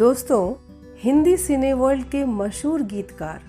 दोस्तों, 0.00 0.54
हिंदी 0.98 1.36
सिने 1.36 1.72
वर्ल्ड 1.72 2.04
के 2.04 2.24
मशहूर 2.24 2.82
गीतकार, 2.82 3.40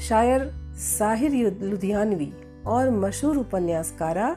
शायर 0.00 0.50
साहिर 0.76 1.58
लुधियानवी 1.62 2.32
और 2.66 2.90
मशहूर 2.90 3.36
उपन्यासकारा 3.36 4.34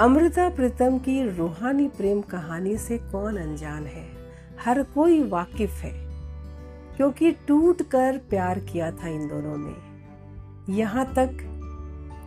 अमृता 0.00 0.48
प्रीतम 0.48 0.98
की 0.98 1.22
रूहानी 1.28 1.86
प्रेम 1.88 2.20
कहानी 2.22 2.76
से 2.78 2.98
कौन 3.12 3.36
अनजान 3.36 3.86
है? 3.86 4.04
हर 4.64 4.82
कोई 4.94 5.22
वाकिफ 5.22 5.70
है, 5.70 5.92
क्योंकि 6.96 7.32
टूट 7.48 7.82
कर 7.82 8.18
प्यार 8.30 8.58
किया 8.62 8.90
था 8.92 9.08
इन 9.08 9.26
दोनों 9.28 9.56
ने। 9.58 10.74
यहाँ 10.74 11.12
तक 11.14 11.36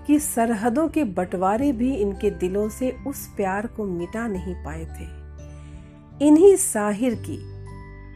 कि 0.08 0.20
सरहदों 0.22 0.88
के 0.88 1.04
बंटवारे 1.04 1.72
भी 1.72 1.96
इनके 1.96 2.30
दिलों 2.30 2.70
से 2.70 2.96
उस 3.08 3.28
प्यार 3.28 3.68
को 3.68 3.86
मिटा 3.86 4.28
नहीं 4.28 4.56
पाए 4.56 4.86
थे। 4.86 6.28
इन्हीं 6.28 6.56
साहिर 6.56 7.16
की 7.16 7.53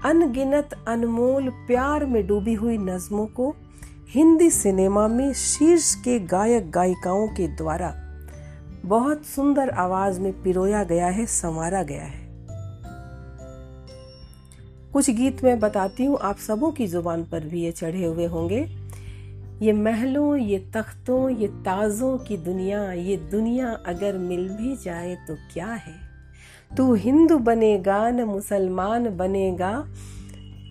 अनगिनत 0.05 0.69
अनमोल 0.87 1.49
प्यार 1.49 2.05
में 2.05 2.27
डूबी 2.27 2.53
हुई 2.53 2.77
नज्मों 2.77 3.27
को 3.27 3.55
हिंदी 4.09 4.49
सिनेमा 4.49 5.07
में 5.07 5.33
शीर्ष 5.33 5.95
के 5.95 6.19
गायक 6.19 6.71
गायिकाओं 6.71 7.27
के 7.27 7.47
द्वारा 7.47 7.93
बहुत 8.85 9.25
सुंदर 9.25 9.69
आवाज़ 9.69 10.21
में 10.21 10.43
पिरोया 10.43 10.83
गया 10.83 11.07
है, 11.07 11.25
संवारा 11.25 11.83
गया 11.83 12.03
है। 12.03 12.27
कुछ 14.93 15.09
गीत 15.09 15.43
मैं 15.43 15.59
बताती 15.59 16.05
हूँ, 16.05 16.17
आप 16.21 16.37
सबों 16.37 16.71
की 16.71 16.87
ज़ुबान 16.87 17.23
पर 17.23 17.39
भी 17.39 17.61
ये 17.61 17.71
चढ़े 17.71 18.05
हुए 18.05 18.25
होंगे। 18.25 18.67
ये 19.61 19.73
महलों, 19.73 20.35
ये 20.35 20.59
तख्तों, 20.59 21.29
ये 21.29 21.47
ताजों 21.47 22.17
की 22.17 22.37
दुनिया, 22.37 22.91
ये 22.91 23.17
दुनिया 23.17 23.71
अगर 23.87 24.17
मिल 24.17 24.49
भी 24.49 24.75
जाए 24.75 25.15
तो 25.15 25.35
क्या 25.53 25.67
है? 25.67 26.06
तू 26.77 26.93
हिंदू 26.93 27.37
बनेगा, 27.37 28.09
न 28.09 28.21
मुसलमान 28.21 29.17
बनेगा। 29.17 29.87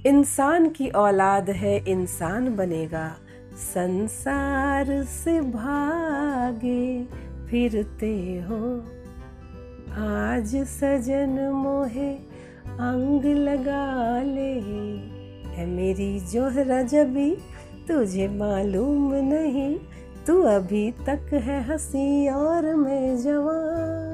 इंसान 0.06 0.68
की 0.68 0.88
औलाद 0.88 1.50
है, 1.50 1.84
इंसान 1.88 2.56
बनेगा। 2.56 3.14
संसार 3.54 5.04
से 5.04 5.40
भागे, 5.40 7.04
फिरते 7.50 8.44
हो। 8.48 8.78
आज 9.98 10.56
सजन 10.56 11.50
मोहे, 11.54 12.14
अंग 12.66 13.24
लगा 13.24 14.22
ले। 14.22 14.60
है 15.50 15.66
मेरी 15.66 16.20
जोहरा 16.20 16.82
जबी, 16.82 17.36
तुझे 17.88 18.28
मालूम 18.28 19.14
नहीं। 19.14 19.78
तू 20.26 20.42
अभी 20.42 20.90
तक 20.90 21.30
है 21.32 21.62
हँसी 21.64 22.28
और 22.28 22.74
मैं 22.74 23.22
जवान। 23.22 24.05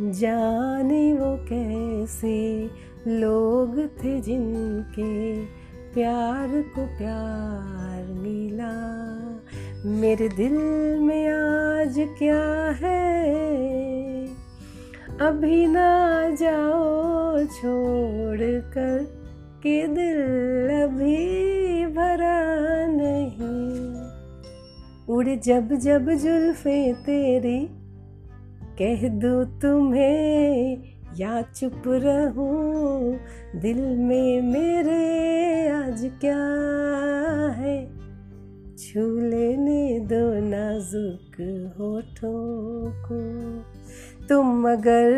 जाने 0.00 1.14
वो 1.14 1.36
कैसे 1.52 2.70
लोग 3.06 3.78
थे 3.78 4.20
जिनके 4.20 5.44
प्यार 5.94 6.48
को 6.48 6.86
प्यार 6.86 8.12
मिला। 8.12 8.72
मेरे 9.86 10.28
दिल 10.28 10.56
में 10.98 11.28
आज 11.28 11.94
क्या 11.98 12.70
है? 12.86 13.34
अभी 15.20 15.66
ना 15.66 16.30
जाओ 16.30 17.44
छोड़ 17.44 18.60
कर 18.60 19.02
के 19.62 19.86
दिल 19.86 20.20
अभी 20.82 21.86
भरा 21.86 22.44
नहीं। 22.86 23.94
उड़ 25.14 25.28
जब 25.28 25.74
जब 25.74 26.10
जुल्फे 26.10 26.92
तेरी 26.92 27.83
कह 28.78 29.08
दो 29.08 29.44
तुम्हें, 29.44 30.82
या 31.18 31.42
चुप 31.42 31.82
रहूँ, 31.86 33.18
दिल 33.60 33.80
में 33.96 34.42
मेरे 34.42 35.68
आज 35.68 36.10
क्या 36.20 36.44
है? 37.50 37.86
छू 38.76 39.20
लेने 39.20 39.98
दो 40.00 40.34
नाजुक 40.34 41.36
होठों 41.78 42.86
को। 42.90 43.20
तुम 44.28 44.72
अगर 44.72 45.10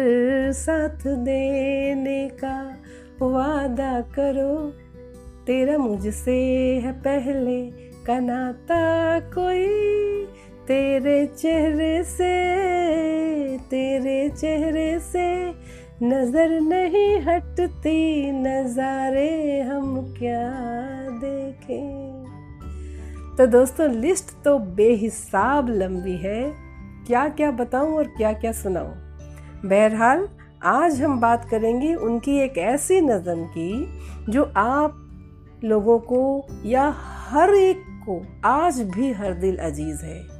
साथ 0.53 1.07
देने 1.07 2.29
का 2.29 2.77
वादा 3.23 4.01
करो, 4.01 4.73
तेरा 5.47 5.79
मुझसे 5.79 6.43
है 6.85 6.93
पहले 6.93 7.71
का 8.07 8.19
नाता 8.21 9.21
कोई। 9.21 10.26
तेरे 10.69 11.27
चेहरे 11.27 12.05
से, 12.05 12.33
तेरे 13.59 14.29
चेहरे 14.29 14.99
से 15.01 15.49
नज़र 16.03 16.61
नहीं 16.61 17.21
हटती, 17.21 18.33
नजारे 18.33 19.61
हम 19.61 20.15
क्या 20.19 20.51
देखें। 21.11 22.25
तो 23.39 23.47
दोस्तों, 23.47 23.91
लिस्ट 23.91 24.45
तो 24.45 24.59
बेहिसाब 24.59 25.69
लंबी 25.69 26.17
है। 26.17 26.53
क्या 27.07 27.29
क्या 27.29 27.51
बताऊँ 27.51 27.97
और 27.97 28.05
क्या 28.05 28.33
क्या 28.33 28.53
सुनाऊं? 28.53 28.93
बहरहाल, 29.69 30.29
आज 30.63 31.03
हम 31.03 31.21
बात 31.21 31.49
करेंगे 31.51 31.95
उनकी 31.95 32.39
एक 32.39 32.59
ऐसी 32.59 33.01
नज़म 33.01 33.45
की, 33.45 34.01
जो 34.29 34.53
आप 34.57 35.03
लोगों 35.65 35.99
को 35.99 36.47
या 36.65 36.95
हर 36.99 37.55
एक 37.55 37.83
को 38.09 38.23
आज 38.45 38.81
भी 38.81 39.13
हर 39.13 39.35
दिल 39.35 39.57
अज़ीज़ 39.57 40.05
है। 40.05 40.36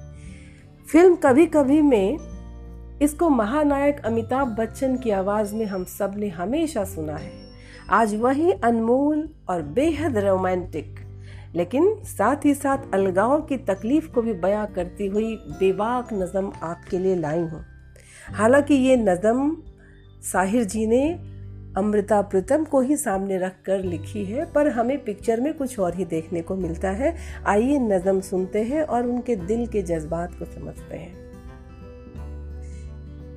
फ़िल्म 0.89 1.15
कभी 1.17 1.45
कभी 1.47 1.81
में 1.83 2.19
इसको 3.03 3.29
महानायक 3.29 4.01
अमिताभ 4.07 4.49
बच्चन 4.49 4.97
की 4.97 5.11
आवाज़ 5.11 5.55
में 5.55 5.65
हम 5.67 5.85
सबने 5.85 6.29
हमेशा 6.29 6.85
सुना 6.85 7.17
है। 7.17 7.31
आज 7.91 8.15
वही 8.15 8.53
अनमोल 8.53 9.29
और 9.49 9.63
बेहद 9.79 10.19
रोमांटिक, 10.19 11.01
लेकिन 11.55 11.95
साथ 12.07 12.45
ही 12.45 12.55
साथ 12.55 12.95
अलगाव 12.95 13.41
की 13.41 13.57
तकलीफ़ 13.65 14.09
को 14.09 14.23
भी 14.23 14.33
बयां 14.37 14.67
करती 14.67 15.07
हुई 15.07 15.35
बेबाक 15.51 16.13
नज़म 16.13 16.53
आपके 16.63 16.99
लिए 16.99 17.17
लाई 17.17 17.41
हूँ। 17.41 17.65
हालाँकि 18.29 18.75
ये 18.77 18.97
नज़म 18.97 19.57
साहिर 20.23 20.65
जी 20.65 20.87
ने 20.87 21.05
अमृता 21.77 22.21
प्रीतम 22.23 22.65
को 22.65 22.81
ही 22.81 22.97
सामने 22.97 23.39
रख 23.39 23.55
कर 23.65 23.83
लिखी 23.85 24.25
है, 24.25 24.45
पर 24.53 24.69
हमें 24.69 24.99
पिक्चर 25.05 25.41
में 25.41 25.53
कुछ 25.55 25.79
और 25.79 25.95
ही 25.95 26.05
देखने 26.05 26.43
को 26.43 26.57
मिलता 26.57 26.91
है। 26.91 27.15
आइए 27.47 27.79
नज़म 27.79 28.21
सुनते 28.21 28.63
हैं 28.63 28.83
और 28.83 29.07
उनके 29.07 29.37
दिल 29.37 29.67
के 29.67 29.83
जज्बात 29.83 30.39
को 30.39 30.45
समझते 30.45 30.97
हैं। 30.97 31.15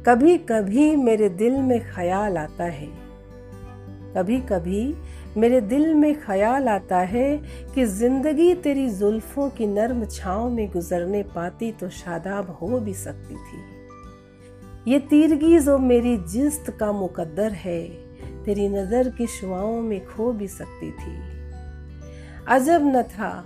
कभी 0.06 0.38
कभी 0.38 0.96
मेरे 0.96 1.30
दिल 1.30 1.58
में 1.58 1.80
ख्याल 1.94 2.38
आता 2.38 2.64
है। 2.64 2.88
कभी 4.16 4.38
कभी 4.42 4.96
मेरे 5.38 5.60
दिल 5.62 5.94
में 5.94 6.14
ख्याल 6.22 6.68
आता 6.70 7.00
है 7.00 7.38
कि 7.76 7.86
ज़िंदगी 7.86 8.54
तेरी 8.54 8.90
जुल्फों 8.90 9.50
की 9.50 9.68
नर्म 9.68 10.06
छाव 10.06 10.50
में 10.50 10.70
गुजरने 10.72 11.24
पाती 11.24 11.72
तो 11.72 11.90
शादाब 11.90 12.50
हो 12.52 12.80
भी 12.80 12.94
सकती 12.94 13.36
थी। 13.36 14.92
ये 14.92 15.00
तीरगी 15.00 15.60
जो 15.60 15.78
मेरी 15.78 16.18
जिस्त 16.18 16.70
का 16.80 16.92
मुकद्दर 16.92 17.52
है। 17.52 18.09
तेरी 18.46 18.70
नज़र 18.70 19.10
की 19.10 19.28
शुआओं 19.28 19.82
में 19.82 20.06
खो 20.06 20.32
भी 20.32 20.48
सकती 20.48 20.92
थी। 20.92 21.40
अजब 22.48 22.82
न 22.84 23.04
था, 23.04 23.46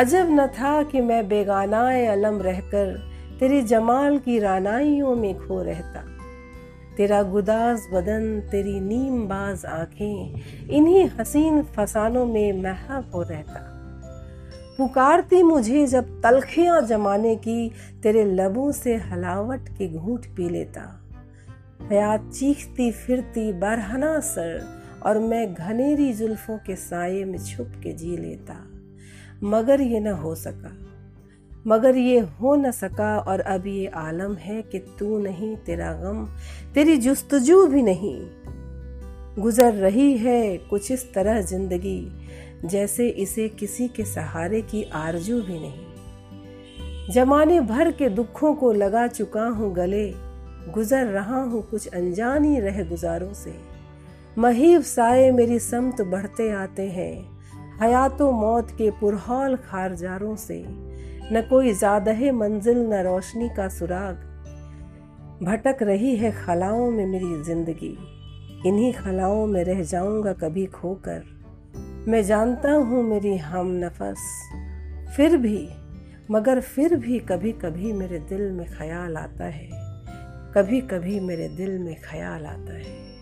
अजब 0.00 0.26
न 0.30 0.46
था 0.46 0.82
कि 0.82 1.00
मैं 1.00 1.28
बेगानाए 1.28 2.06
अलम 2.06 2.42
रहकर 2.42 3.14
तेरी 3.40 3.62
जमाल 3.62 4.18
की 4.18 4.38
रानाइयों 4.38 5.16
में 5.16 5.38
खो 5.38 5.62
रहता। 5.62 6.04
तेरा 6.96 7.22
गुदास 7.22 7.88
बदन, 7.92 8.40
तेरी 8.40 8.80
नीम 8.80 9.22
बाज 9.22 9.66
आँखें, 9.66 10.40
इन्हीं 10.70 11.10
हसीन 11.20 11.62
फसानों 11.62 12.26
में 12.26 12.62
महब 12.62 13.10
हो 13.14 13.22
रहता। 13.22 13.70
पुकारती 14.78 15.42
मुझे 15.42 15.86
जब 15.86 16.22
तलखियाँ 16.22 16.82
जमाने 16.82 17.36
की, 17.36 17.70
तेरे 18.02 18.24
लबों 18.24 18.72
से 18.72 18.96
हलावट 18.96 19.68
के 19.68 19.88
घूट 19.88 20.26
पी 20.26 20.48
लेता। 20.48 21.03
हयात 21.80 22.30
चीखती 22.34 22.90
फिरती 22.92 23.52
बरहना 23.52 24.18
सर, 24.20 24.64
और 25.02 25.18
मैं 25.18 25.54
घनेरी 25.54 26.12
जुल्फों 26.12 26.58
के 26.58 26.76
साये 26.76 27.24
में 27.24 27.38
छुप 27.38 27.72
के 27.82 27.92
जी 27.92 28.16
लेता। 28.16 28.54
मगर 29.42 29.80
ये 29.80 30.00
न 30.00 30.06
हो 30.06 30.34
सका। 30.34 30.76
मगर 31.66 31.96
ये 31.96 32.18
हो 32.18 32.54
न 32.56 32.70
सका, 32.70 33.18
और 33.18 33.40
अब 33.40 33.66
ये 33.66 33.86
आलम 33.86 34.34
है 34.34 34.62
कि 34.62 34.78
तू 34.78 35.18
नहीं 35.18 35.56
तेरा 35.56 35.92
गम, 35.92 36.24
तेरी 36.74 36.96
जुस्तजू 36.96 37.66
भी 37.66 37.82
नहीं। 37.82 38.18
गुजर 39.38 39.72
रही 39.72 40.16
है 40.16 40.56
कुछ 40.58 40.90
इस 40.90 41.12
तरह 41.14 41.40
ज़िंदगी, 41.40 42.12
जैसे 42.64 43.08
इसे 43.08 43.48
किसी 43.48 43.88
के 43.88 44.04
सहारे 44.04 44.60
की 44.62 44.82
आरज़ू 44.82 45.40
भी 45.42 45.58
नहीं। 45.58 47.12
जमाने 47.12 47.60
भर 47.60 47.90
के 47.90 48.08
दुखों 48.08 48.54
को 48.54 48.72
लगा 48.72 49.06
चुका 49.06 49.46
हूँ 49.46 49.74
गले 49.74 50.06
गुजर 50.68 51.06
रहा 51.06 51.42
हूँ, 51.42 51.62
कुछ 51.62 51.86
अनजानी 51.86 52.58
रह 52.60 52.82
गुजारों 52.84 53.32
से। 53.34 53.54
महीब 54.38 54.82
साए 54.82 55.30
मेरी 55.30 55.58
समत 55.58 56.00
बढ़ते 56.02 56.50
आते 56.50 56.88
हैं, 56.90 57.34
हयातो 57.82 58.30
मौत 58.32 58.70
के 58.70 58.90
पुरहौल 58.90 59.56
खारजारों 59.56 60.34
से। 60.36 60.64
न 61.32 61.46
कोई 61.50 61.72
ज़्यादा 61.72 62.12
मंजिल, 62.32 62.78
न 62.78 63.02
रोशनी 63.02 63.48
का 63.48 63.68
सुराग। 63.68 64.32
भटक 65.42 65.82
रही 65.82 66.16
है 66.16 66.32
खलाओं 66.46 66.90
में 66.90 67.06
मेरी 67.06 67.42
ज़िंदगी, 67.42 67.96
इन्हीं 68.66 68.92
खलाओं 68.92 69.46
में 69.46 69.62
रह 69.64 69.82
जाऊँगा 69.82 70.32
कभी 70.32 70.66
खोकर। 70.66 71.22
मैं 72.08 72.22
जानता 72.22 72.72
हूँ 72.72 73.02
मेरी 73.02 73.36
हम 73.36 73.70
नफस, 73.74 74.26
फिर 75.16 75.36
भी, 75.36 75.68
मगर 76.30 76.60
फिर 76.60 76.96
भी 76.96 77.18
कभी 77.18 77.52
कभी 77.52 77.92
मेरे 77.92 78.18
दिल 78.18 78.50
में 78.52 78.66
ख्याल 78.68 79.16
आता 79.16 79.44
है। 79.44 79.83
कभी 80.54 80.80
कभी 80.80 81.20
मेरे 81.20 81.48
दिल 81.48 81.78
में 81.78 81.96
ख्याल 82.04 82.46
आता 82.46 82.72
है। 82.74 83.13